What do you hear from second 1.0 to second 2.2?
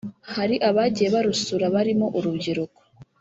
barusura barimo